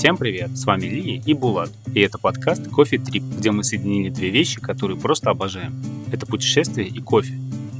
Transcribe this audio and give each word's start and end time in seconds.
Всем 0.00 0.16
привет, 0.16 0.56
с 0.56 0.64
вами 0.64 0.86
Лия 0.86 1.22
и 1.26 1.34
Булат, 1.34 1.68
и 1.94 2.00
это 2.00 2.16
подкаст 2.16 2.66
Кофе 2.70 2.96
Трип, 2.96 3.22
где 3.22 3.50
мы 3.50 3.62
соединили 3.62 4.08
две 4.08 4.30
вещи, 4.30 4.58
которые 4.58 4.98
просто 4.98 5.28
обожаем. 5.28 5.74
Это 6.10 6.24
путешествие 6.24 6.88
и 6.88 7.00
кофе. 7.00 7.34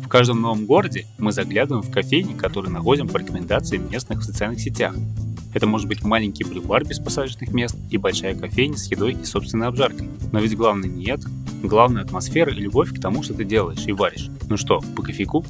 В 0.05 0.07
каждом 0.07 0.43
новом 0.43 0.67
городе 0.67 1.07
мы 1.17 1.33
заглядываем 1.33 1.83
в 1.83 1.91
кофейни, 1.91 2.35
которые 2.35 2.71
находим 2.75 3.09
по 3.09 3.17
рекомендациям 3.17 3.91
местных 3.91 4.19
в 4.19 4.25
социальных 4.25 4.61
сетях. 4.61 4.95
Это 5.55 5.67
может 5.67 5.89
быть 5.89 6.05
маленький 6.05 6.45
брюбар 6.45 6.85
без 6.85 6.99
посадочных 6.99 7.55
мест 7.55 7.75
и 7.91 7.97
большая 7.97 8.35
кофейня 8.35 8.77
с 8.77 8.91
едой 8.91 9.15
и 9.15 9.25
собственной 9.25 9.69
обжаркой. 9.69 10.11
Но 10.31 10.41
ведь 10.41 10.55
главное 10.55 10.91
не 10.91 11.07
это. 11.07 11.27
Главное 11.63 12.03
атмосфера 12.03 12.53
и 12.53 12.61
любовь 12.61 12.93
к 12.93 13.01
тому, 13.01 13.23
что 13.23 13.33
ты 13.33 13.47
делаешь 13.47 13.87
и 13.87 13.93
варишь. 13.93 14.29
Ну 14.51 14.59
что, 14.59 14.83
по 14.95 15.03
кофейку? 15.03 15.43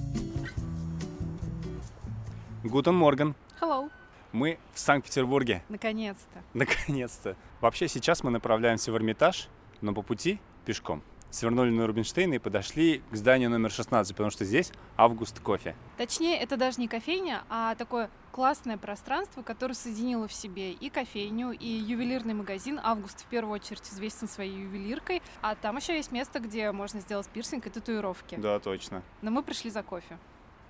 Гутен 2.63 2.95
Морган. 2.95 3.35
Hello. 3.61 3.91
Мы 4.33 4.59
в 4.73 4.79
Санкт-Петербурге. 4.79 5.63
Наконец-то. 5.69 6.43
Наконец-то. 6.55 7.37
Вообще 7.61 7.89
сейчас 7.89 8.23
мы 8.23 8.31
направляемся 8.31 8.93
в 8.93 8.97
Эрмитаж, 8.97 9.49
но 9.81 9.93
по 9.93 10.03
пути 10.03 10.41
пешком. 10.65 11.03
Свернули 11.31 11.71
на 11.71 11.87
Рубинштейна 11.87 12.35
и 12.35 12.39
подошли 12.39 13.03
к 13.11 13.17
зданию 13.17 13.51
номер 13.51 13.71
16, 13.71 14.13
потому 14.15 14.31
что 14.31 14.45
здесь 14.45 14.73
август 14.97 15.39
кофе. 15.39 15.77
Точнее, 15.97 16.37
это 16.37 16.57
даже 16.57 16.81
не 16.81 16.89
кофейня, 16.89 17.45
а 17.49 17.77
такое 17.77 18.11
классное 18.33 18.77
пространство, 18.77 19.43
которое 19.43 19.75
соединило 19.75 20.27
в 20.27 20.33
себе 20.33 20.73
и 20.73 20.91
кофейню, 20.91 21.53
и 21.53 21.67
ювелирный 21.67 22.35
магазин. 22.35 22.81
Август 22.83 23.21
в 23.21 23.27
первую 23.27 23.55
очередь 23.55 23.83
известен 23.83 24.29
своей 24.29 24.57
ювелиркой, 24.57 25.23
а 25.41 25.55
там 25.55 25.77
еще 25.77 25.95
есть 25.95 26.11
место, 26.11 26.41
где 26.41 26.73
можно 26.73 27.01
сделать 27.01 27.29
пирсинг 27.29 27.67
и 27.67 27.71
татуировки. 27.71 28.35
Да, 28.35 28.59
точно. 28.59 29.03
Но 29.23 29.31
мы 29.31 29.43
пришли 29.45 29.71
за 29.71 29.85
кофе. 29.85 30.19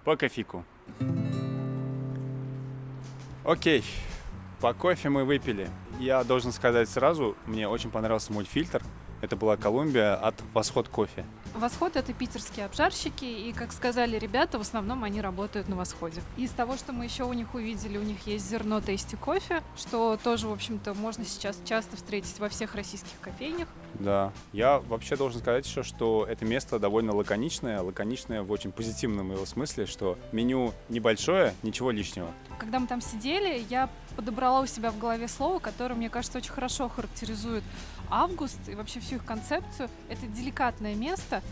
По 0.05 0.17
кофейку. 0.17 0.65
Окей, 3.45 3.83
по 4.61 4.75
кофе 4.75 5.09
мы 5.09 5.25
выпили. 5.25 5.71
Я 5.99 6.23
должен 6.25 6.53
сказать 6.53 6.91
сразу, 6.91 7.37
мне 7.47 7.67
очень 7.69 7.91
понравился 7.91 8.33
мой 8.33 8.45
фильтр. 8.45 8.83
Это 9.23 9.37
была 9.37 9.57
Колумбия 9.57 10.15
от 10.15 10.35
Восход 10.55 10.89
кофе. 10.89 11.25
Восход— 11.55 11.95
это 11.97 12.13
питерские 12.13 12.67
обжарщики, 12.67 13.25
и, 13.25 13.53
как 13.53 13.73
сказали 13.73 14.19
ребята, 14.19 14.59
в 14.59 14.63
основном 14.63 15.05
они 15.05 15.21
работают 15.21 15.69
на 15.69 15.77
Восходе. 15.77 16.23
Из 16.39 16.51
того, 16.51 16.77
что 16.77 16.93
мы 16.93 17.05
еще 17.05 17.25
у 17.25 17.33
них 17.33 17.55
увидели, 17.55 17.99
у 17.99 18.03
них 18.03 18.27
есть 18.27 18.49
зерно 18.49 18.81
тейсти 18.81 19.17
кофе, 19.17 19.63
что 19.77 20.19
тоже, 20.23 20.49
в 20.49 20.53
общем-то, 20.53 20.95
можно 20.95 21.25
сейчас 21.25 21.61
часто 21.67 21.97
встретить 21.97 22.39
во 22.39 22.49
всех 22.49 22.75
российских 22.75 23.19
кофейнях. 23.21 23.69
Да, 23.95 24.33
я 24.53 24.79
вообще 24.79 25.17
должен 25.17 25.41
сказать 25.41 25.67
еще, 25.67 25.83
что 25.83 26.27
это 26.29 26.45
место 26.45 26.79
довольно 26.79 27.15
лаконичное, 27.15 27.81
лаконичное 27.83 28.43
в 28.43 28.51
очень 28.51 28.73
позитивном 28.73 29.33
его 29.33 29.45
смысле, 29.47 29.87
что 29.87 30.19
меню 30.33 30.73
небольшое, 30.89 31.55
ничего 31.63 31.91
лишнего. 31.91 32.31
Когда 32.59 32.79
мы 32.79 32.87
там 32.87 33.01
сидели, 33.01 33.65
я 33.69 33.89
подобрала 34.17 34.61
у 34.61 34.67
себя 34.67 34.91
в 34.91 34.99
голове 34.99 35.29
слово, 35.29 35.59
которое, 35.59 35.95
мне 35.95 36.11
кажется, 36.11 36.39
очень 36.39 36.53
хорошо 36.53 36.89
характеризует 36.89 37.65
август 38.11 38.59
и 38.69 38.75
вообще 38.75 39.01
всю 39.01 39.17
их 39.17 39.25
концепцию. 39.25 39.89
Это 40.09 40.27
деликатное 40.27 40.95
место, 40.95 41.43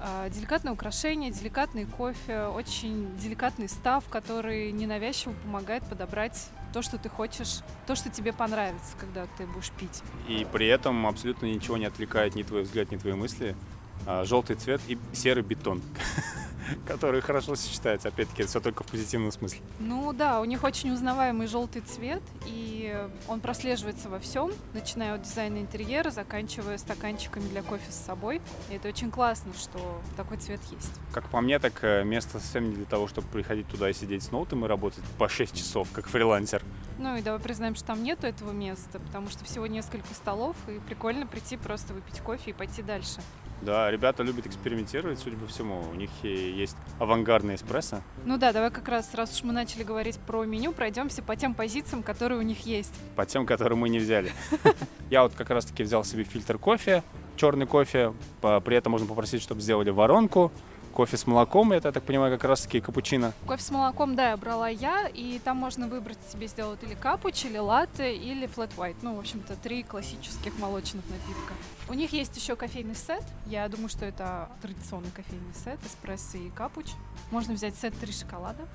э, 0.00 0.30
деликатное 0.30 0.72
украшение, 0.72 1.30
деликатный 1.30 1.84
кофе, 1.84 2.46
очень 2.46 3.16
деликатный 3.18 3.68
став, 3.68 4.04
который 4.08 4.72
ненавязчиво 4.72 5.34
помогает 5.44 5.84
подобрать 5.84 6.48
то, 6.76 6.82
что 6.82 6.98
ты 6.98 7.08
хочешь, 7.08 7.60
то, 7.86 7.96
что 7.96 8.10
тебе 8.10 8.34
понравится, 8.34 8.98
когда 9.00 9.26
ты 9.38 9.46
будешь 9.46 9.70
пить. 9.70 10.02
И 10.28 10.46
при 10.52 10.66
этом 10.66 11.06
абсолютно 11.06 11.46
ничего 11.46 11.78
не 11.78 11.86
отвлекает 11.86 12.34
ни 12.34 12.42
твой 12.42 12.64
взгляд, 12.64 12.90
ни 12.90 12.98
твои 12.98 13.14
мысли. 13.14 13.56
А, 14.06 14.24
желтый 14.24 14.56
цвет 14.56 14.80
и 14.88 14.98
серый 15.12 15.42
бетон. 15.42 15.82
который 16.86 17.20
хорошо 17.20 17.54
сочетается. 17.54 18.08
Опять-таки, 18.08 18.44
все 18.44 18.60
только 18.60 18.82
в 18.82 18.86
позитивном 18.86 19.32
смысле. 19.32 19.60
Ну 19.78 20.12
да, 20.12 20.40
у 20.40 20.44
них 20.44 20.64
очень 20.64 20.92
узнаваемый 20.92 21.46
желтый 21.46 21.82
цвет, 21.82 22.22
и 22.46 22.96
он 23.28 23.40
прослеживается 23.40 24.08
во 24.08 24.18
всем, 24.18 24.52
начиная 24.72 25.14
от 25.14 25.22
дизайна 25.22 25.58
интерьера, 25.58 26.10
заканчивая 26.10 26.78
стаканчиками 26.78 27.48
для 27.48 27.62
кофе 27.62 27.90
с 27.90 27.96
собой. 27.96 28.40
И 28.70 28.74
это 28.74 28.88
очень 28.88 29.10
классно, 29.10 29.52
что 29.54 30.00
такой 30.16 30.38
цвет 30.38 30.60
есть. 30.70 30.92
Как 31.12 31.28
по 31.28 31.40
мне, 31.40 31.58
так 31.58 31.82
э, 31.82 32.04
место 32.04 32.38
совсем 32.38 32.70
не 32.70 32.76
для 32.76 32.86
того, 32.86 33.08
чтобы 33.08 33.28
приходить 33.28 33.68
туда 33.68 33.90
и 33.90 33.92
сидеть 33.92 34.22
с 34.22 34.30
ноутом 34.30 34.64
и 34.64 34.68
работать 34.68 35.04
по 35.18 35.28
6 35.28 35.54
часов, 35.54 35.88
как 35.92 36.06
фрилансер. 36.08 36.62
Ну 36.98 37.16
и 37.16 37.22
давай 37.22 37.40
признаем, 37.40 37.74
что 37.74 37.86
там 37.86 38.02
нету 38.02 38.26
этого 38.26 38.52
места, 38.52 38.98
потому 38.98 39.28
что 39.28 39.44
всего 39.44 39.66
несколько 39.66 40.12
столов, 40.14 40.56
и 40.68 40.78
прикольно 40.78 41.26
прийти 41.26 41.56
просто 41.56 41.92
выпить 41.92 42.20
кофе 42.20 42.50
и 42.50 42.54
пойти 42.54 42.82
дальше. 42.82 43.20
Да, 43.62 43.90
ребята 43.90 44.22
любят 44.22 44.46
экспериментировать, 44.46 45.18
судя 45.18 45.36
по 45.36 45.46
всему. 45.46 45.82
У 45.90 45.94
них 45.94 46.10
есть 46.22 46.76
авангардный 46.98 47.54
эспрессо. 47.54 48.02
Ну 48.24 48.36
да, 48.36 48.52
давай 48.52 48.70
как 48.70 48.88
раз, 48.88 49.14
раз 49.14 49.34
уж 49.34 49.44
мы 49.44 49.52
начали 49.52 49.82
говорить 49.82 50.18
про 50.18 50.44
меню, 50.44 50.72
пройдемся 50.72 51.22
по 51.22 51.36
тем 51.36 51.54
позициям, 51.54 52.02
которые 52.02 52.38
у 52.38 52.42
них 52.42 52.66
есть. 52.66 52.94
По 53.16 53.24
тем, 53.26 53.46
которые 53.46 53.78
мы 53.78 53.88
не 53.88 53.98
взяли. 53.98 54.32
Я 55.10 55.22
вот 55.22 55.34
как 55.34 55.50
раз-таки 55.50 55.82
взял 55.82 56.04
себе 56.04 56.24
фильтр 56.24 56.58
кофе, 56.58 57.02
черный 57.36 57.66
кофе. 57.66 58.12
При 58.40 58.76
этом 58.76 58.92
можно 58.92 59.06
попросить, 59.06 59.42
чтобы 59.42 59.60
сделали 59.60 59.90
воронку 59.90 60.52
кофе 60.96 61.18
с 61.18 61.26
молоком, 61.26 61.72
это, 61.72 61.88
я 61.88 61.92
так 61.92 62.04
понимаю, 62.04 62.32
как 62.32 62.48
раз-таки 62.48 62.80
капучино. 62.80 63.34
Кофе 63.46 63.62
с 63.62 63.70
молоком, 63.70 64.16
да, 64.16 64.30
я 64.30 64.36
брала 64.38 64.70
я, 64.70 65.08
и 65.08 65.38
там 65.44 65.58
можно 65.58 65.88
выбрать 65.88 66.16
себе 66.32 66.46
сделать 66.46 66.82
или 66.82 66.94
капуч, 66.94 67.44
или 67.44 67.58
латте, 67.58 68.16
или 68.16 68.46
флэт 68.46 68.70
white. 68.78 68.96
Ну, 69.02 69.14
в 69.14 69.18
общем-то, 69.18 69.56
три 69.56 69.82
классических 69.82 70.58
молочных 70.58 71.04
напитка. 71.10 71.52
У 71.90 71.92
них 71.92 72.14
есть 72.14 72.34
еще 72.38 72.56
кофейный 72.56 72.94
сет. 72.94 73.22
Я 73.44 73.68
думаю, 73.68 73.90
что 73.90 74.06
это 74.06 74.48
традиционный 74.62 75.10
кофейный 75.10 75.52
сет, 75.62 75.78
эспрессо 75.84 76.38
и 76.38 76.48
капуч. 76.48 76.86
Можно 77.30 77.52
взять 77.52 77.76
сет 77.76 77.94
три 77.98 78.12
шоколада 78.12 78.66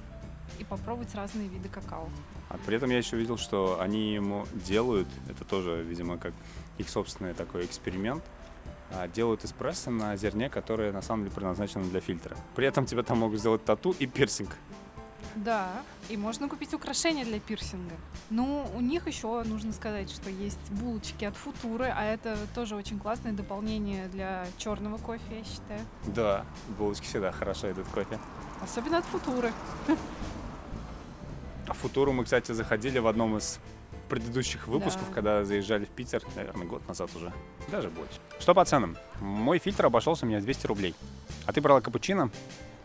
и 0.60 0.64
попробовать 0.64 1.16
разные 1.16 1.48
виды 1.48 1.70
какао. 1.70 2.08
А 2.50 2.58
при 2.68 2.76
этом 2.76 2.92
я 2.92 3.00
еще 3.00 3.18
видел, 3.18 3.38
что 3.38 3.82
они 3.82 4.14
ему 4.14 4.46
делают, 4.54 5.08
это 5.28 5.44
тоже, 5.44 5.82
видимо, 5.82 6.20
как 6.20 6.34
их 6.78 6.88
собственный 6.88 7.34
такой 7.34 7.66
эксперимент, 7.66 8.24
делают 9.14 9.46
эспрессо 9.46 9.92
на 9.92 10.16
зерне, 10.16 10.50
которое 10.50 10.92
на 10.92 11.02
самом 11.02 11.24
деле 11.24 11.36
предназначено 11.36 11.84
для 11.84 12.02
фильтра. 12.02 12.36
При 12.56 12.68
этом 12.68 12.86
тебе 12.86 13.04
там 13.04 13.20
могут 13.20 13.40
сделать 13.40 13.64
тату 13.66 13.96
и 13.98 14.06
пирсинг. 14.06 14.56
Да, 15.36 15.70
и 16.10 16.18
можно 16.18 16.50
купить 16.50 16.74
украшения 16.74 17.24
для 17.24 17.40
пирсинга. 17.40 17.96
Ну, 18.30 18.68
у 18.76 18.82
них 18.82 19.08
еще 19.08 19.44
нужно 19.44 19.72
сказать, 19.72 20.12
что 20.12 20.30
есть 20.30 20.72
булочки 20.72 21.24
от 21.26 21.38
Футуры, 21.38 21.86
а 21.86 22.04
это 22.04 22.38
тоже 22.54 22.76
очень 22.76 23.00
классное 23.00 23.32
дополнение 23.32 24.08
для 24.08 24.46
черного 24.58 24.98
кофе, 24.98 25.24
я 25.30 25.44
считаю. 25.44 25.82
Да, 26.08 26.46
булочки 26.78 27.06
всегда 27.06 27.32
хорошо 27.32 27.72
идут 27.72 27.88
кофе. 27.88 28.20
Особенно 28.62 28.98
от 28.98 29.06
Футуры. 29.06 29.52
А 31.68 31.74
Футуру 31.74 32.12
мы, 32.12 32.26
кстати, 32.26 32.52
заходили 32.52 33.00
в 33.00 33.08
одном 33.08 33.38
из 33.38 33.60
предыдущих 34.12 34.68
выпусков, 34.68 35.08
да. 35.08 35.14
когда 35.16 35.46
заезжали 35.46 35.86
в 35.86 35.90
Питер, 35.90 36.22
наверное, 36.36 36.68
год 36.68 36.86
назад 36.86 37.10
уже, 37.16 37.32
даже 37.72 37.88
больше. 37.88 38.20
Что 38.42 38.54
по 38.54 38.66
ценам? 38.66 38.98
Мой 39.22 39.58
фильтр 39.58 39.86
обошелся 39.86 40.26
мне 40.26 40.42
200 40.42 40.68
рублей. 40.68 40.94
А 41.46 41.54
ты 41.54 41.62
брала 41.62 41.80
капучино? 41.80 42.30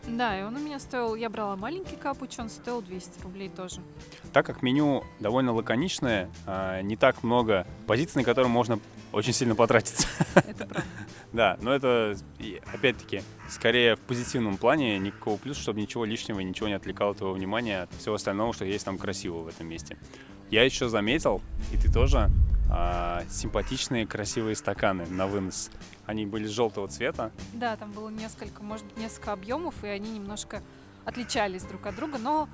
Да, 0.07 0.39
и 0.39 0.43
он 0.43 0.55
у 0.55 0.59
меня 0.59 0.79
стоил, 0.79 1.15
я 1.15 1.29
брала 1.29 1.57
маленький 1.57 1.97
капуч, 1.97 2.39
он 2.39 2.49
стоил 2.49 2.81
200 2.81 3.23
рублей 3.23 3.49
тоже. 3.49 3.81
Так 4.31 4.45
как 4.45 4.61
меню 4.61 5.03
довольно 5.19 5.51
лаконичное, 5.51 6.29
а, 6.45 6.81
не 6.81 6.95
так 6.95 7.21
много 7.23 7.67
позиций, 7.87 8.21
на 8.21 8.23
которые 8.23 8.49
можно 8.49 8.79
очень 9.11 9.33
сильно 9.33 9.53
потратиться. 9.53 10.07
Это 10.35 10.65
правда. 10.65 10.85
Да, 11.33 11.57
но 11.61 11.73
это, 11.73 12.15
опять-таки, 12.73 13.21
скорее 13.49 13.95
в 13.95 13.99
позитивном 13.99 14.57
плане, 14.57 14.97
никакого 14.97 15.37
плюса, 15.37 15.61
чтобы 15.61 15.81
ничего 15.81 16.05
лишнего, 16.05 16.39
ничего 16.39 16.67
не 16.67 16.73
отвлекало 16.73 17.13
твоего 17.13 17.35
внимания 17.35 17.83
от 17.83 17.93
всего 17.93 18.15
остального, 18.15 18.53
что 18.53 18.65
есть 18.65 18.85
там 18.85 18.97
красивого 18.97 19.43
в 19.43 19.47
этом 19.47 19.67
месте. 19.67 19.97
Я 20.49 20.63
еще 20.63 20.87
заметил, 20.87 21.41
и 21.73 21.77
ты 21.77 21.91
тоже, 21.91 22.29
а, 22.71 23.23
симпатичные 23.29 24.07
красивые 24.07 24.55
стаканы 24.55 25.05
на 25.07 25.27
вынос. 25.27 25.69
Они 26.05 26.25
были 26.25 26.47
желтого 26.47 26.87
цвета. 26.87 27.31
Да, 27.53 27.75
там 27.75 27.91
было 27.91 28.09
несколько, 28.09 28.63
может 28.63 28.85
быть, 28.85 28.97
несколько 28.97 29.33
объемов, 29.33 29.83
и 29.83 29.87
они 29.87 30.11
немножко 30.11 30.63
отличались 31.03 31.63
друг 31.63 31.85
от 31.85 31.95
друга, 31.95 32.17
но 32.17 32.47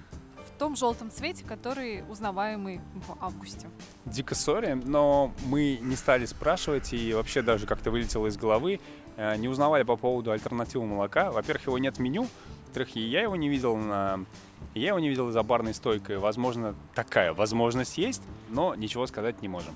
в 0.46 0.58
том 0.58 0.76
желтом 0.76 1.12
цвете, 1.12 1.44
который 1.46 2.04
узнаваемый 2.10 2.82
в 2.94 3.18
августе. 3.22 3.70
Дико 4.06 4.36
сори, 4.36 4.74
но 4.74 5.34
мы 5.46 5.80
не 5.82 5.96
стали 5.96 6.26
спрашивать 6.26 6.94
и 6.94 7.14
вообще 7.14 7.42
даже 7.42 7.66
как-то 7.68 7.92
вылетело 7.92 8.28
из 8.28 8.38
головы. 8.38 8.80
Э, 9.18 9.36
не 9.38 9.48
узнавали 9.48 9.84
по 9.84 9.96
поводу 9.96 10.32
альтернативы 10.32 10.86
молока. 10.86 11.32
Во-первых, 11.32 11.68
его 11.68 11.78
нет 11.78 11.98
в 11.98 12.00
меню. 12.00 12.28
Во-вторых, 12.66 12.96
я 12.96 13.22
его 13.22 13.36
не 13.36 13.50
видел 13.50 13.76
на 13.78 14.26
я 14.74 14.88
его 14.88 15.00
не 15.00 15.10
видел 15.10 15.30
за 15.30 15.44
барной 15.44 15.74
стойкой. 15.74 16.18
Возможно, 16.18 16.74
такая 16.96 17.34
возможность 17.34 17.98
есть, 17.98 18.24
но 18.50 18.74
ничего 18.74 19.06
сказать 19.06 19.42
не 19.42 19.48
можем. 19.48 19.76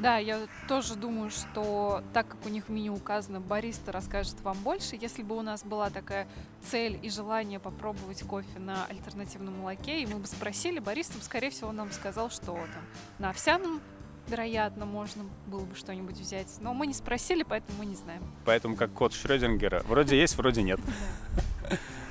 Да, 0.00 0.16
я 0.16 0.46
тоже 0.66 0.94
думаю, 0.94 1.30
что 1.30 2.02
так 2.14 2.26
как 2.28 2.46
у 2.46 2.48
них 2.48 2.68
в 2.68 2.70
меню 2.70 2.94
указано, 2.94 3.40
бариста 3.40 3.92
расскажет 3.92 4.40
вам 4.42 4.56
больше. 4.62 4.96
Если 5.00 5.22
бы 5.22 5.36
у 5.36 5.42
нас 5.42 5.62
была 5.62 5.90
такая 5.90 6.26
цель 6.62 6.98
и 7.02 7.10
желание 7.10 7.60
попробовать 7.60 8.22
кофе 8.22 8.58
на 8.58 8.86
альтернативном 8.86 9.58
молоке, 9.58 10.02
и 10.02 10.06
мы 10.06 10.18
бы 10.18 10.26
спросили, 10.26 10.78
бариста, 10.78 11.22
скорее 11.22 11.50
всего, 11.50 11.70
нам 11.72 11.92
сказал, 11.92 12.30
что 12.30 12.54
там 12.54 12.84
на 13.18 13.30
овсяном 13.30 13.80
вероятно, 14.28 14.86
можно 14.86 15.24
было 15.46 15.64
бы 15.64 15.74
что-нибудь 15.74 16.16
взять. 16.16 16.48
Но 16.60 16.72
мы 16.72 16.86
не 16.86 16.94
спросили, 16.94 17.42
поэтому 17.42 17.78
мы 17.78 17.86
не 17.86 17.96
знаем. 17.96 18.22
Поэтому 18.44 18.76
как 18.76 18.92
код 18.92 19.12
Шрёдингера. 19.12 19.82
Вроде 19.86 20.18
есть, 20.18 20.36
вроде 20.36 20.62
нет. 20.62 20.80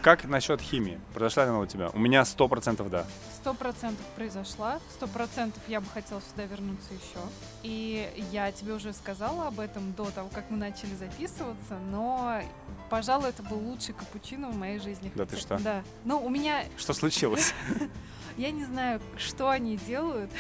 как 0.02 0.24
насчет 0.26 0.62
химии? 0.62 1.00
Произошла 1.14 1.44
ли 1.44 1.50
она 1.50 1.60
у 1.60 1.66
тебя? 1.66 1.90
У 1.90 2.00
меня 2.00 2.24
сто 2.26 2.48
процентов 2.48 2.90
да. 2.90 3.06
Сто 3.36 3.54
процентов 3.54 4.06
произошла. 4.16 4.80
Сто 4.90 5.08
процентов 5.08 5.62
я 5.68 5.82
бы 5.82 5.88
хотела 5.88 6.22
сюда 6.22 6.46
вернуться 6.46 6.94
еще. 6.94 7.20
И 7.64 8.10
я 8.32 8.52
тебе 8.52 8.74
уже 8.74 8.94
сказала 8.94 9.48
об 9.48 9.60
этом 9.60 9.94
до 9.94 10.10
того, 10.12 10.30
как 10.34 10.50
мы 10.50 10.58
начали 10.58 10.96
записываться, 10.96 11.78
но, 11.92 12.42
пожалуй, 12.90 13.30
это 13.30 13.44
был 13.44 13.58
лучший 13.58 13.94
капучино 13.94 14.50
в 14.50 14.56
моей 14.56 14.80
жизни. 14.80 15.12
Да 15.16 15.26
ты 15.26 15.38
что? 15.38 15.58
Да. 15.60 15.84
Ну, 16.06 16.24
у 16.24 16.30
меня... 16.30 16.64
Что 16.78 16.94
случилось? 16.94 17.54
Я 18.38 18.52
не 18.52 18.64
знаю, 18.64 19.02
что 19.18 19.50
они 19.50 19.78
делают. 19.78 20.32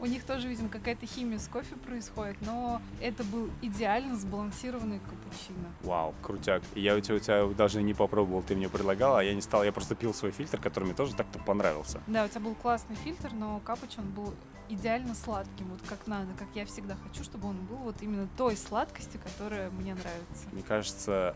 У 0.00 0.06
них 0.06 0.24
тоже, 0.24 0.48
видимо, 0.48 0.68
какая-то 0.68 1.06
химия 1.06 1.38
с 1.38 1.48
кофе 1.48 1.76
происходит, 1.76 2.36
но 2.40 2.80
это 3.00 3.24
был 3.24 3.50
идеально 3.62 4.16
сбалансированный 4.16 5.00
капучино. 5.00 5.68
Вау, 5.82 6.14
крутяк. 6.22 6.62
Я 6.74 6.96
у 6.96 7.00
тебя, 7.00 7.16
у 7.16 7.18
тебя 7.18 7.46
даже 7.56 7.82
не 7.82 7.94
попробовал, 7.94 8.42
ты 8.42 8.54
мне 8.56 8.68
предлагала, 8.68 9.20
а 9.20 9.22
я 9.22 9.34
не 9.34 9.40
стал, 9.40 9.64
я 9.64 9.72
просто 9.72 9.94
пил 9.94 10.14
свой 10.14 10.30
фильтр, 10.30 10.60
который 10.60 10.84
мне 10.84 10.94
тоже 10.94 11.14
так-то 11.14 11.38
понравился. 11.38 12.00
Да, 12.06 12.24
у 12.24 12.28
тебя 12.28 12.40
был 12.40 12.54
классный 12.54 12.96
фильтр, 12.96 13.32
но 13.32 13.60
капуч, 13.60 13.98
он 13.98 14.10
был 14.10 14.34
идеально 14.68 15.14
сладким, 15.14 15.66
вот 15.70 15.80
как 15.88 16.06
надо, 16.06 16.28
как 16.38 16.48
я 16.54 16.66
всегда 16.66 16.96
хочу, 17.06 17.24
чтобы 17.24 17.48
он 17.48 17.56
был 17.66 17.76
вот 17.76 18.02
именно 18.02 18.28
той 18.36 18.56
сладкости, 18.56 19.18
которая 19.18 19.70
мне 19.70 19.94
нравится. 19.94 20.48
Мне 20.52 20.62
кажется, 20.62 21.34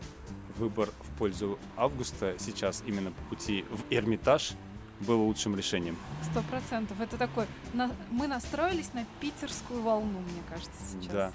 выбор 0.57 0.89
в 1.01 1.17
пользу 1.17 1.57
Августа 1.75 2.35
сейчас 2.37 2.83
именно 2.85 3.11
по 3.11 3.21
пути 3.23 3.65
в 3.71 3.91
Эрмитаж 3.91 4.53
было 5.03 5.21
лучшим 5.21 5.55
решением. 5.55 5.97
Сто 6.23 6.41
процентов. 6.41 6.99
Это 6.99 7.17
такой... 7.17 7.45
На, 7.73 7.91
мы 8.09 8.27
настроились 8.27 8.93
на 8.93 9.05
питерскую 9.19 9.81
волну, 9.81 10.19
мне 10.19 10.41
кажется, 10.49 10.79
сейчас. 10.91 11.11
Да, 11.11 11.31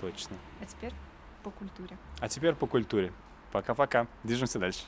точно. 0.00 0.36
А 0.60 0.66
теперь 0.66 0.92
по 1.42 1.50
культуре. 1.50 1.96
А 2.20 2.28
теперь 2.28 2.54
по 2.54 2.66
культуре. 2.66 3.12
Пока-пока. 3.52 4.06
Движемся 4.24 4.58
дальше. 4.58 4.84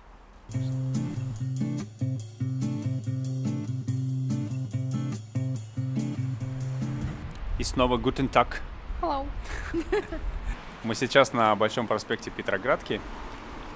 И 7.59 7.63
снова 7.63 7.99
Guten 7.99 8.31
Tag. 8.31 8.57
Hello. 9.01 9.27
Мы 10.85 10.95
сейчас 10.95 11.33
на 11.33 11.55
Большом 11.57 11.87
проспекте 11.87 12.31
Петроградки, 12.31 13.01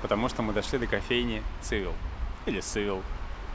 потому 0.03 0.29
что 0.29 0.43
мы 0.43 0.53
дошли 0.53 0.79
до 0.79 0.87
кофейни 0.87 1.43
Цивил. 1.63 1.95
Или 2.45 2.61
Цивил, 2.61 3.03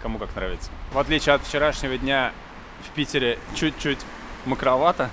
кому 0.04 0.20
как 0.20 0.36
нравится. 0.36 0.70
В 0.92 1.00
отличие 1.00 1.34
от 1.34 1.44
вчерашнего 1.44 1.98
дня 1.98 2.34
в 2.82 2.94
Питере 2.94 3.40
чуть-чуть 3.56 4.00
мокровато. 4.46 5.10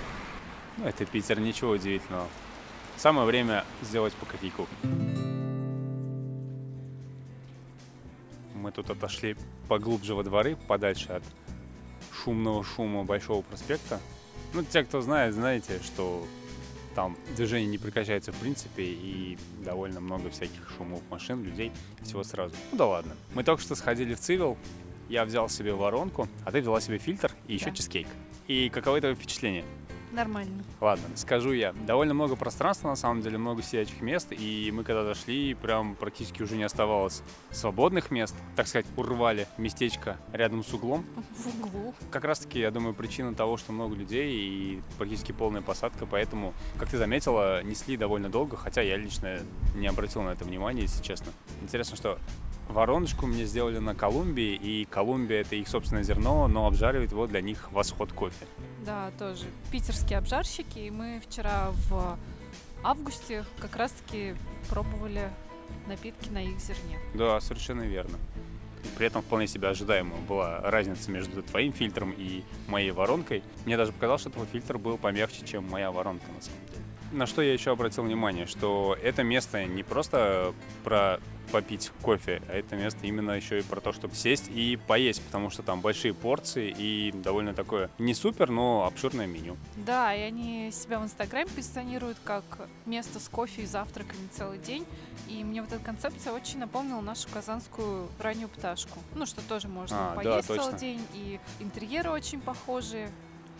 Ну, 0.77 0.87
это 0.87 1.07
Питер, 1.07 1.39
ничего 1.39 1.71
удивительного. 1.71 2.27
Самое 2.97 3.25
время 3.25 3.65
сделать 3.83 4.13
по 4.15 4.27
кофейку. 4.27 4.67
Мы 8.55 8.73
тут 8.73 8.91
отошли 8.91 9.37
поглубже 9.69 10.15
во 10.15 10.25
дворы, 10.25 10.57
подальше 10.67 11.13
от 11.13 11.23
шумного 12.13 12.65
шума 12.65 13.05
Большого 13.05 13.43
проспекта. 13.43 14.01
Ну, 14.53 14.65
те, 14.65 14.83
кто 14.83 15.01
знает, 15.01 15.35
знаете, 15.35 15.81
что 15.85 16.27
там 16.95 17.17
движение 17.37 17.69
не 17.69 17.79
прекращается 17.79 18.33
в 18.33 18.37
принципе 18.37 18.85
и 18.85 19.39
довольно 19.65 20.01
много 20.01 20.31
всяких 20.31 20.71
шумов 20.77 21.01
машин, 21.11 21.43
людей, 21.43 21.73
всего 22.03 22.23
сразу. 22.25 22.55
Ну 22.73 22.79
да 22.79 22.87
ладно. 22.87 23.17
Мы 23.35 23.45
только 23.45 23.63
что 23.63 23.75
сходили 23.75 24.15
в 24.15 24.21
Цивил, 24.21 24.57
я 25.09 25.25
взял 25.25 25.49
себе 25.49 25.73
воронку, 25.75 26.29
а 26.45 26.53
ты 26.53 26.61
взяла 26.61 26.81
себе 26.81 26.99
фильтр 26.99 27.33
и 27.49 27.55
еще 27.55 27.67
Да. 27.67 27.73
чизкейк. 27.73 28.07
И 28.47 28.69
каково 28.69 29.01
твое 29.01 29.15
впечатление? 29.15 29.65
Нормально. 30.12 30.65
Ладно, 30.81 31.05
скажу 31.15 31.53
я. 31.53 31.73
Довольно 31.73 32.15
много 32.15 32.37
пространства, 32.37 32.89
на 32.89 32.97
самом 32.97 33.23
деле, 33.23 33.39
много 33.39 33.62
сидячих 33.62 34.01
мест, 34.01 34.29
и 34.31 34.71
мы 34.73 34.83
когда 34.83 35.05
дошли, 35.05 35.55
прям 35.55 35.95
практически 35.95 36.43
уже 36.43 36.57
не 36.57 36.65
оставалось 36.65 37.23
свободных 37.51 38.11
мест. 38.11 38.35
Так 38.57 38.67
сказать, 38.67 38.87
урвали 38.97 39.47
местечко 39.57 40.17
рядом 40.33 40.65
с 40.65 40.73
углом. 40.75 41.05
В 41.37 41.47
углу. 41.47 41.95
Как 42.11 42.25
раз-таки, 42.25 42.59
я 42.59 42.71
думаю, 42.71 42.95
причина 42.95 43.35
того, 43.35 43.57
что 43.57 43.73
много 43.73 43.95
людей 43.95 44.33
и 44.33 44.83
практически 44.99 45.33
полная 45.33 45.62
посадка, 45.62 46.07
поэтому, 46.07 46.55
как 46.79 46.89
ты 46.89 46.99
заметила, 46.99 47.63
несли 47.63 47.97
довольно 47.97 48.29
долго, 48.29 48.56
хотя 48.56 48.83
я 48.83 48.97
лично 48.97 49.39
не 49.75 49.87
обратил 49.87 50.23
на 50.23 50.31
это 50.31 50.45
внимания, 50.45 50.83
если 50.83 51.03
честно. 51.03 51.33
Интересно, 51.63 51.97
что 51.97 52.19
вороночку 52.70 53.26
мне 53.26 53.44
сделали 53.44 53.78
на 53.78 53.94
Колумбии, 53.94 54.55
и 54.55 54.84
Колумбия— 54.84 55.40
это 55.43 55.56
их 55.56 55.69
собственное 55.69 56.02
зерно, 56.02 56.49
но 56.49 56.67
обжаривает 56.67 57.12
его 57.12 57.26
для 57.26 57.40
них 57.40 57.70
восход 57.72 58.12
кофе. 58.12 58.46
Да, 58.84 59.11
тоже. 59.19 59.44
Питерские 59.70 60.19
обжарщики. 60.19 60.78
И 60.78 60.90
мы 60.90 61.20
вчера 61.26 61.70
в 61.88 62.19
августе 62.82 63.44
как 63.58 63.76
раз-таки 63.76 64.34
пробовали 64.69 65.31
напитки 65.87 66.31
на 66.31 66.43
их 66.43 66.58
зерне. 66.58 66.99
Да, 67.14 67.40
совершенно 67.40 67.82
верно. 67.82 68.19
При 68.96 69.06
этом 69.06 69.22
вполне 69.22 69.46
себе 69.46 69.69
ожидаемо 69.69 70.17
была 70.28 70.61
разница 70.62 71.11
между 71.11 71.43
твоим 71.43 71.72
фильтром 71.72 72.14
и 72.17 72.43
моей 72.67 72.93
воронкой. 72.93 73.43
Мне 73.67 73.76
даже 73.76 73.93
показалось, 73.93 74.22
что 74.22 74.31
твой 74.31 74.46
фильтр 74.46 74.78
был 74.78 74.96
помягче, 74.96 75.44
чем 75.44 75.69
моя 75.69 75.93
воронка 75.93 76.25
на 76.34 76.40
самом 76.40 76.61
деле. 76.67 76.84
На 77.12 77.26
что 77.26 77.43
я 77.43 77.52
еще 77.52 77.72
обратил 77.72 78.05
внимание, 78.05 78.46
что 78.46 78.96
это 79.02 79.22
место 79.22 79.64
не 79.64 79.82
просто 79.82 80.55
про 80.84 81.20
попить 81.50 81.91
кофе, 82.02 82.41
а 82.49 82.52
это 82.55 82.76
место 82.76 83.00
именно 83.06 83.32
еще 83.32 83.58
и 83.58 83.62
про 83.62 83.81
то, 83.81 83.93
чтобы 83.93 84.14
сесть 84.14 84.49
и 84.49 84.79
поесть, 84.87 85.23
потому 85.23 85.50
что 85.50 85.62
там 85.62 85.81
большие 85.81 86.14
порции 86.14 86.75
и 86.76 87.12
довольно 87.12 87.55
такое 87.55 87.91
не 87.99 88.14
супер, 88.14 88.50
но 88.50 88.85
обширное 88.87 89.26
меню. 89.26 89.56
Да, 89.76 90.14
и 90.14 90.20
они 90.20 90.70
себя 90.73 90.99
в 90.99 91.05
Инстаграме 91.05 91.47
позиционируют 91.55 92.19
как 92.25 92.44
место 92.87 93.20
с 93.20 93.29
кофе 93.29 93.62
и 93.62 93.67
завтраками 93.67 94.29
целый 94.32 94.58
день. 94.58 94.87
И 95.29 95.44
мне 95.44 95.61
вот 95.62 95.73
эта 95.73 95.85
концепция 95.85 96.32
очень 96.32 96.58
напомнила 96.58 97.00
нашу 97.00 97.29
казанскую 97.32 98.08
раннюю 98.19 98.49
пташку. 98.49 98.99
Ну, 99.14 99.26
что 99.26 99.41
тоже 99.43 99.69
можно 99.69 100.12
А, 100.12 100.17
да, 100.17 100.23
поесть 100.32 100.49
точно. 100.49 100.64
целый 100.64 100.79
день, 100.79 101.00
и 101.14 101.41
интерьеры 101.61 102.11
очень 102.11 102.41
похожие. 102.41 103.11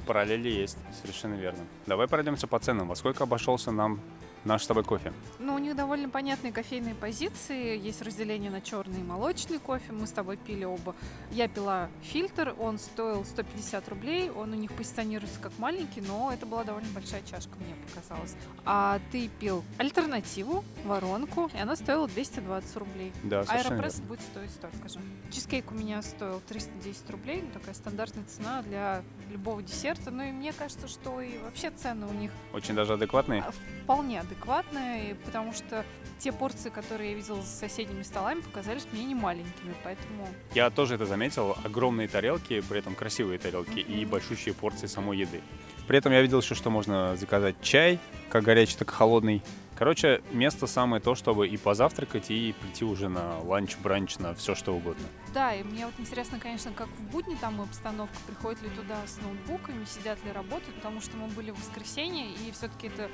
Параллели 0.07 0.49
есть, 0.49 0.79
совершенно 1.03 1.35
верно. 1.35 1.65
Давай 1.87 2.09
пройдемся 2.09 2.47
по 2.47 2.59
ценам. 2.59 2.89
Во 2.89 2.95
сколько 2.97 3.25
обошелся 3.25 3.71
нам 3.71 4.01
наш 4.45 4.65
с 4.65 4.67
тобой 4.67 4.85
кофе? 4.85 5.13
Ну, 5.39 5.55
у 5.55 5.59
них 5.59 5.77
довольно 5.77 6.09
понятные 6.09 6.53
кофейные 6.53 6.95
позиции. 6.95 7.79
Есть 7.79 8.03
разделение 8.03 8.51
на 8.51 8.61
черный 8.61 9.01
и 9.01 9.03
молочный 9.03 9.59
кофе. 9.59 9.93
Мы 9.93 10.07
с 10.07 10.13
тобой 10.13 10.37
пили 10.37 10.65
оба. 10.65 10.95
Я 11.31 11.49
пила 11.49 11.89
фильтр, 12.03 12.55
он 12.59 12.79
стоил 12.79 13.25
150 13.25 13.89
рублей. 13.89 14.31
Он 14.31 14.53
у 14.53 14.57
них 14.57 14.73
позиционируется 14.73 15.41
как 15.41 15.53
маленький, 15.59 16.01
но 16.01 16.33
это 16.33 16.47
была 16.47 16.65
довольно 16.65 16.89
большая 16.95 17.23
чашка, 17.23 17.53
мне 17.59 17.75
показалось. 17.87 18.35
А 18.65 19.01
ты 19.13 19.29
пил 19.41 19.65
альтернативу, 19.79 20.65
воронку, 20.85 21.51
и 21.55 21.59
она 21.59 21.77
стоила 21.77 22.09
220 22.09 22.77
рублей. 22.77 23.13
Да, 23.23 23.41
Аэропресс 23.41 23.95
верно. 23.95 24.09
будет 24.09 24.21
стоить 24.23 24.51
столько 24.51 24.89
же. 24.89 25.01
Чизкейк 25.31 25.71
у 25.71 25.75
меня 25.75 26.03
стоил 26.03 26.41
310 26.49 27.11
рублей, 27.11 27.43
ну, 27.43 27.51
такая 27.59 27.75
стандартная 27.75 28.25
цена 28.25 28.63
для 28.63 29.03
любого 29.31 29.63
десерта. 29.63 30.11
Ну 30.11 30.23
и 30.23 30.33
мне 30.33 30.53
кажется, 30.53 30.89
что 30.89 31.21
и 31.21 31.39
вообще 31.39 31.71
цены 31.71 32.07
у 32.07 32.13
них 32.13 32.31
Очень 32.53 32.75
даже 32.75 32.95
адекватные. 32.95 33.45
Вполне 33.91 34.21
адекватная, 34.21 35.11
и 35.11 35.15
потому 35.15 35.53
что 35.53 35.85
те 36.21 36.31
порции, 36.31 36.71
которые 36.71 37.11
я 37.11 37.17
видела 37.17 37.43
за 37.43 37.49
соседними 37.49 38.05
столами, 38.05 38.41
показались 38.41 38.87
мне 38.93 39.03
не 39.03 39.17
маленькими, 39.17 39.75
поэтому 39.83 40.29
Я 40.55 40.71
тоже 40.71 40.95
это 40.95 41.07
заметил. 41.07 41.57
Огромные 41.65 42.07
тарелки, 42.07 42.61
при 42.61 42.79
этом 42.79 42.95
красивые 42.95 43.41
тарелки 43.41 43.81
и 43.81 44.03
Мгм. 44.03 44.11
большущие 44.13 44.55
порции 44.55 44.87
самой 44.87 45.19
еды. 45.19 45.41
При 45.89 45.99
этом 45.99 46.13
я 46.13 46.23
видел 46.23 46.39
еще, 46.41 46.55
что 46.55 46.71
можно 46.71 47.17
заказать 47.17 47.57
чай, 47.63 47.99
как 48.29 48.45
горячий, 48.45 48.77
так 48.79 48.89
и 48.91 48.93
холодный. 48.95 49.43
Короче, 49.81 50.21
место 50.31 50.67
самое 50.67 51.01
то, 51.01 51.15
чтобы 51.15 51.49
и 51.49 51.57
позавтракать, 51.57 52.31
и 52.31 52.55
прийти 52.61 52.85
уже 52.85 53.09
на 53.09 53.41
ланч, 53.41 53.79
бранч, 53.79 54.19
на 54.19 54.35
все 54.35 54.55
что 54.55 54.75
угодно. 54.77 55.07
да, 55.33 55.55
и 55.55 55.63
мне 55.63 55.87
вот 55.87 55.95
интересно, 55.97 56.39
конечно, 56.39 56.71
как 56.73 56.89
в 56.89 57.03
будни 57.11 57.35
там 57.37 57.63
обстановка, 57.63 58.15
приходят 58.27 58.61
ли 58.63 58.69
туда 58.69 58.99
с 59.07 59.19
ноутбуками, 59.23 59.87
сидят 59.87 60.23
ли 60.23 60.33
работают, 60.33 60.75
потому 60.75 61.01
что 61.01 61.17
мы 61.17 61.29
были 61.29 61.51
в 61.51 61.59
воскресенье, 61.59 62.27
и 62.27 62.53
все-таки 62.53 62.89
это 62.89 63.09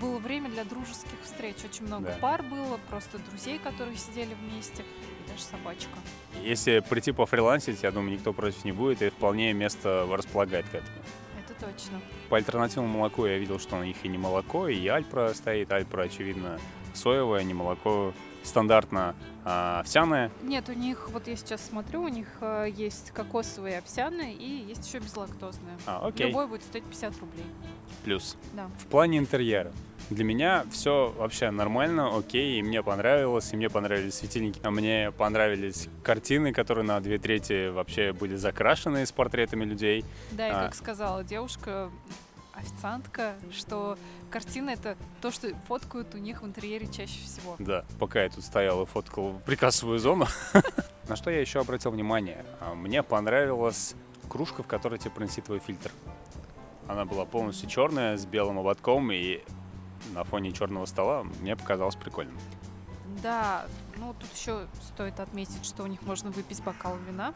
было 0.00 0.18
время 0.18 0.50
для 0.50 0.62
дружеских 0.64 1.18
встреч, 1.24 1.56
очень 1.64 1.86
много 1.86 2.04
Да. 2.04 2.18
пар 2.20 2.44
было, 2.44 2.78
просто 2.88 3.18
друзей, 3.18 3.58
которые 3.58 3.96
сидели 3.96 4.34
вместе, 4.34 4.82
и 4.84 5.28
даже 5.28 5.42
собачка. 5.42 5.98
Если 6.44 6.78
прийти 6.88 7.10
пофрилансить, 7.10 7.82
я 7.82 7.90
думаю, 7.90 8.12
никто 8.12 8.32
против 8.32 8.64
не 8.64 8.70
будет, 8.70 9.02
и 9.02 9.10
вполне 9.10 9.52
место 9.52 10.06
располагает 10.08 10.68
к 10.68 10.76
этому. 10.76 10.96
Это 11.58 11.66
точно. 11.66 12.00
По 12.28 12.36
альтернативному 12.36 12.98
молоку 12.98 13.26
я 13.26 13.38
видел, 13.38 13.58
что 13.58 13.76
у 13.76 13.84
них 13.84 13.96
и 14.02 14.08
не 14.08 14.18
молоко, 14.18 14.68
и 14.68 14.86
альпра 14.86 15.32
стоит. 15.34 15.72
Альпра, 15.72 16.02
очевидно, 16.02 16.58
соевое, 16.94 17.42
не 17.44 17.54
молоко 17.54 18.12
стандартно 18.42 19.14
а, 19.44 19.80
овсяное. 19.80 20.30
Нет, 20.42 20.68
у 20.68 20.72
них, 20.72 21.08
вот 21.10 21.26
я 21.28 21.36
сейчас 21.36 21.64
смотрю, 21.64 22.02
у 22.02 22.08
них 22.08 22.28
э, 22.40 22.68
есть 22.74 23.10
кокосовые 23.10 23.78
овсяные 23.78 24.34
и 24.34 24.66
есть 24.66 24.86
еще 24.86 24.98
безлактозные. 24.98 25.76
А, 25.86 26.06
окей, 26.06 26.28
Любой 26.28 26.46
будет 26.46 26.62
стоить 26.62 26.84
50 26.84 27.18
рублей. 27.20 27.46
плюс. 28.04 28.36
Да. 28.52 28.68
В 28.78 28.86
плане 28.86 29.18
интерьера. 29.18 29.72
Для 30.10 30.24
меня 30.24 30.66
все 30.70 31.14
вообще 31.16 31.50
нормально, 31.50 32.16
окей, 32.16 32.58
и 32.58 32.62
мне 32.62 32.82
понравилось, 32.82 33.52
и 33.52 33.56
мне 33.56 33.70
понравились 33.70 34.14
светильники, 34.14 34.60
а 34.62 34.70
мне 34.70 35.12
понравились 35.16 35.88
картины, 36.02 36.52
которые 36.52 36.84
на 36.84 37.00
две 37.00 37.18
трети 37.18 37.68
вообще 37.70 38.12
были 38.12 38.36
закрашены 38.36 39.06
с 39.06 39.12
портретами 39.12 39.64
людей. 39.64 40.04
Да, 40.32 40.48
и 40.48 40.50
А. 40.50 40.64
как 40.66 40.74
сказала 40.74 41.24
девушка, 41.24 41.90
официантка, 42.54 43.34
что 43.50 43.98
картина 44.30 44.70
это 44.70 44.96
то, 45.20 45.30
что 45.30 45.48
фоткают 45.66 46.14
у 46.14 46.18
них 46.18 46.42
в 46.42 46.46
интерьере 46.46 46.86
чаще 46.86 47.20
всего. 47.24 47.56
Да, 47.58 47.84
пока 47.98 48.22
я 48.22 48.28
тут 48.28 48.44
стоял 48.44 48.82
и 48.82 48.86
фоткал 48.86 49.40
прикассовую 49.46 49.98
зону. 49.98 50.26
На 51.08 51.16
что 51.16 51.30
я 51.30 51.40
еще 51.40 51.60
обратил 51.60 51.90
внимание? 51.90 52.44
А, 52.60 52.74
мне 52.74 53.02
понравилась 53.02 53.94
кружка, 54.28 54.62
в 54.62 54.66
которой 54.66 54.98
тебе 54.98 55.12
твой 55.42 55.58
фильтр. 55.58 55.90
Она 56.86 57.04
была 57.04 57.24
полностью 57.24 57.68
черная, 57.68 58.16
с 58.16 58.26
белым 58.26 58.58
ободком, 58.58 59.10
и 59.10 59.40
на 60.12 60.24
фоне 60.24 60.52
черного 60.52 60.86
стола 60.86 61.24
мне 61.40 61.56
показалось 61.56 61.96
прикольным. 61.96 62.38
Да, 63.22 63.66
ну 63.96 64.14
тут 64.18 64.32
еще 64.34 64.66
стоит 64.82 65.20
отметить, 65.20 65.64
что 65.64 65.82
у 65.82 65.86
них 65.86 66.02
можно 66.02 66.30
выпить 66.30 66.62
бокал 66.62 66.96
вина. 67.06 67.32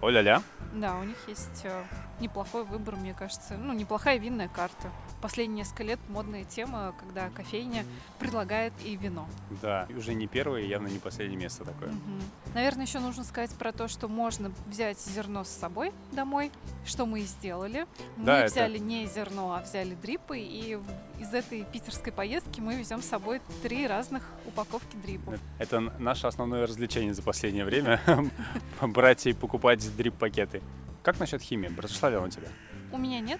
О-ля-ля. 0.00 0.42
Да, 0.74 0.96
у 0.98 1.04
них 1.04 1.16
есть 1.26 1.62
э, 1.64 1.84
неплохой 2.20 2.64
выбор, 2.64 2.96
мне 2.96 3.14
кажется. 3.14 3.56
Ну, 3.56 3.72
неплохая 3.72 4.18
винная 4.18 4.48
карта. 4.48 4.90
Последние 5.20 5.58
несколько 5.58 5.82
лет 5.82 5.98
модная 6.08 6.44
тема, 6.44 6.94
когда 6.98 7.28
кофейня 7.30 7.84
предлагает 8.18 8.72
и 8.84 8.96
вино. 8.96 9.26
Да, 9.62 9.86
уже 9.96 10.14
не 10.14 10.26
первое, 10.26 10.62
явно 10.62 10.88
не 10.88 10.98
последнее 10.98 11.38
место 11.38 11.64
такое. 11.64 11.90
Угу. 11.90 12.54
Наверное, 12.54 12.86
еще 12.86 12.98
нужно 12.98 13.24
сказать 13.24 13.54
про 13.56 13.72
то, 13.72 13.88
что 13.88 14.08
можно 14.08 14.52
взять 14.66 15.00
зерно 15.00 15.44
с 15.44 15.48
собой 15.48 15.92
домой, 16.12 16.50
что 16.84 17.06
мы 17.06 17.20
и 17.20 17.24
сделали. 17.24 17.86
Да, 18.16 18.32
мы 18.32 18.38
это... 18.38 18.52
взяли 18.52 18.78
не 18.78 19.06
зерно, 19.06 19.54
а 19.54 19.62
взяли 19.62 19.94
дрипы, 19.94 20.38
и 20.38 20.78
из 21.20 21.32
этой 21.32 21.64
питерской 21.64 22.12
поездки 22.12 22.60
мы 22.60 22.76
везем 22.76 23.02
с 23.02 23.06
собой 23.06 23.40
три 23.62 23.86
разных 23.86 24.22
упаковки 24.44 24.96
дрипов. 24.96 25.38
Это 25.58 25.80
наше 25.98 26.26
основное 26.26 26.66
развлечение 26.66 27.14
за 27.14 27.22
последнее 27.22 27.64
время. 27.64 28.00
Брать 28.80 29.26
и 29.26 29.32
покупать 29.32 29.96
дрип-пакеты. 29.96 30.62
Как 31.06 31.20
насчет 31.20 31.40
химии? 31.40 31.68
Произошла 31.68 32.10
ли 32.10 32.16
она 32.16 32.26
у 32.26 32.28
тебя? 32.28 32.48
У 32.90 32.98
меня 32.98 33.20
нет, 33.20 33.38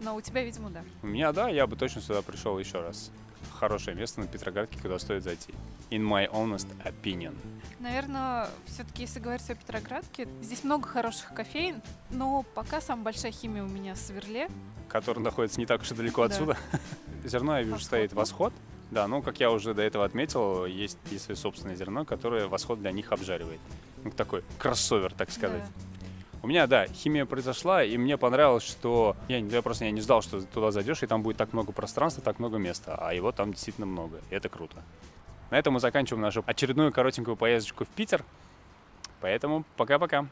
но 0.00 0.16
у 0.16 0.22
тебя, 0.22 0.42
видимо, 0.42 0.70
да. 0.70 0.82
У 1.02 1.06
меня, 1.06 1.32
да, 1.34 1.50
я 1.50 1.66
бы 1.66 1.76
точно 1.76 2.00
сюда 2.00 2.22
пришел 2.22 2.58
еще 2.58 2.80
раз. 2.80 3.10
Хорошее 3.52 3.94
место 3.94 4.20
на 4.20 4.26
Петроградке, 4.26 4.78
куда 4.80 4.98
стоит 4.98 5.22
зайти. 5.22 5.52
In 5.90 6.00
my 6.00 6.26
honest 6.32 6.66
opinion. 6.82 7.36
Наверное, 7.78 8.48
все-таки, 8.64 9.02
если 9.02 9.20
говорить 9.20 9.50
о 9.50 9.54
Петроградке, 9.54 10.26
здесь 10.40 10.64
много 10.64 10.88
хороших 10.88 11.34
кофеин, 11.34 11.82
но 12.08 12.42
пока 12.54 12.80
самая 12.80 13.04
большая 13.04 13.32
химия 13.32 13.64
у 13.64 13.68
меня 13.68 13.92
в 13.92 13.98
Сверле. 13.98 14.48
Который 14.88 15.18
находится 15.18 15.60
не 15.60 15.66
так 15.66 15.82
уж 15.82 15.90
и 15.90 15.94
далеко 15.94 16.26
да. 16.26 16.34
отсюда. 16.34 16.56
Зерно, 17.26 17.58
я 17.58 17.64
вижу, 17.64 17.80
стоит 17.80 18.14
восход. 18.14 18.54
Да, 18.90 19.06
ну, 19.08 19.20
как 19.20 19.40
я 19.40 19.50
уже 19.50 19.74
до 19.74 19.82
этого 19.82 20.06
отметил, 20.06 20.64
есть 20.64 20.96
и 21.10 21.18
свое 21.18 21.36
собственное 21.36 21.76
зерно, 21.76 22.06
которое 22.06 22.46
восход 22.46 22.80
для 22.80 22.92
них 22.92 23.12
обжаривает. 23.12 23.60
Ну, 24.04 24.10
такой 24.10 24.42
кроссовер, 24.58 25.12
так 25.12 25.30
сказать. 25.30 25.64
Да. 25.64 25.93
У 26.44 26.46
меня, 26.46 26.66
да, 26.66 26.86
химия 26.88 27.24
произошла, 27.24 27.82
и 27.82 27.96
мне 27.96 28.18
понравилось, 28.18 28.64
что 28.64 29.16
я, 29.28 29.38
я 29.38 29.62
просто 29.62 29.86
я 29.86 29.90
не 29.90 30.02
ждал, 30.02 30.20
что 30.20 30.42
туда 30.42 30.72
зайдешь, 30.72 31.02
и 31.02 31.06
там 31.06 31.22
будет 31.22 31.38
так 31.38 31.54
много 31.54 31.72
пространства, 31.72 32.22
так 32.22 32.38
много 32.38 32.58
места, 32.58 32.98
а 33.00 33.14
его 33.14 33.32
там 33.32 33.52
действительно 33.52 33.86
много, 33.86 34.20
и 34.28 34.34
это 34.34 34.50
круто. 34.50 34.82
На 35.50 35.58
этом 35.58 35.72
мы 35.72 35.80
заканчиваем 35.80 36.20
нашу 36.20 36.44
очередную 36.44 36.92
коротенькую 36.92 37.38
поездочку 37.38 37.86
в 37.86 37.88
Питер. 37.88 38.22
Поэтому 39.22 39.64
пока-пока. 39.78 40.26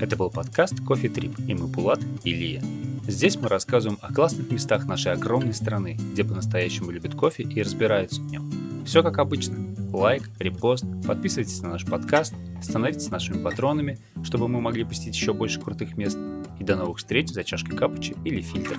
Это 0.00 0.16
был 0.16 0.30
подкаст 0.30 0.82
«Кофе 0.86 1.10
Трип» 1.10 1.38
и 1.46 1.52
мы 1.52 1.70
Пулат 1.70 2.00
и 2.24 2.32
Лия. 2.32 2.62
Здесь 3.06 3.36
мы 3.36 3.48
рассказываем 3.48 3.98
о 4.00 4.10
классных 4.10 4.50
местах 4.50 4.86
нашей 4.86 5.12
огромной 5.12 5.52
страны, 5.52 5.98
где 6.12 6.24
по-настоящему 6.24 6.92
любят 6.92 7.14
кофе 7.14 7.42
и 7.42 7.62
разбираются 7.62 8.22
в 8.22 8.30
нем. 8.30 8.57
Все 8.88 9.02
как 9.02 9.18
обычно 9.18 9.54
лайк, 9.92 10.30
репост, 10.38 10.86
подписывайтесь 11.06 11.60
на 11.60 11.68
наш 11.72 11.84
подкаст, 11.84 12.32
становитесь 12.62 13.10
нашими 13.10 13.42
патронами, 13.42 13.98
чтобы 14.24 14.48
мы 14.48 14.62
могли 14.62 14.82
посетить 14.84 15.14
еще 15.14 15.34
больше 15.34 15.60
крутых 15.60 15.98
мест. 15.98 16.16
И 16.58 16.64
до 16.64 16.74
новых 16.74 16.96
встреч 16.96 17.28
за 17.28 17.44
чашкой 17.44 17.76
капучи 17.76 18.16
или 18.24 18.40
фильтр. 18.40 18.78